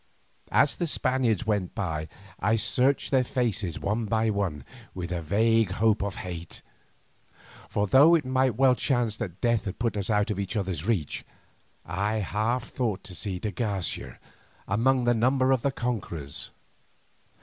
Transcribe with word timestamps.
As 0.51 0.77
the 0.77 0.87
Spaniards 0.87 1.45
went 1.45 1.75
by 1.75 2.07
I 2.39 2.55
searched 2.55 3.11
their 3.11 3.23
faces 3.23 3.79
one 3.79 4.05
by 4.05 4.31
one, 4.31 4.65
with 4.95 5.11
the 5.11 5.21
vague 5.21 5.69
hope 5.73 6.01
of 6.01 6.15
hate. 6.25 6.63
For 7.69 7.85
though 7.85 8.15
it 8.15 8.25
might 8.25 8.55
well 8.55 8.73
chance 8.73 9.17
that 9.17 9.41
death 9.41 9.65
had 9.65 9.77
put 9.77 9.95
us 9.95 10.09
out 10.09 10.31
of 10.31 10.39
each 10.39 10.57
other's 10.57 10.85
reach, 10.87 11.23
I 11.85 12.15
half 12.15 12.63
thought 12.63 13.03
to 13.03 13.13
see 13.13 13.37
de 13.37 13.51
Garcia 13.51 14.17
among 14.67 15.03
the 15.03 15.13
number 15.13 15.51
of 15.51 15.61
the 15.61 15.71
conquerors. 15.71 16.49